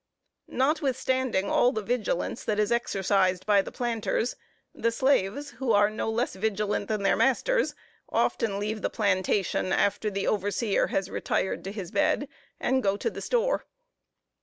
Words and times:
Notwithstanding 0.47 1.47
all 1.47 1.71
the 1.71 1.83
vigilance 1.83 2.43
that 2.45 2.57
is 2.57 2.71
exercised 2.71 3.45
by 3.45 3.61
the 3.61 3.71
planters, 3.71 4.35
the 4.73 4.89
slaves, 4.91 5.51
who 5.51 5.73
are 5.73 5.91
no 5.91 6.09
less 6.09 6.33
vigilant 6.33 6.87
than 6.87 7.03
their 7.03 7.15
masters, 7.15 7.75
often 8.09 8.57
leave 8.57 8.81
the 8.81 8.89
plantation 8.89 9.71
after 9.71 10.09
the 10.09 10.25
overseer 10.25 10.87
has 10.87 11.11
retired 11.11 11.63
to 11.65 11.71
his 11.71 11.91
bed, 11.91 12.27
and 12.59 12.81
go 12.81 12.97
to 12.97 13.11
the 13.11 13.21
store. 13.21 13.67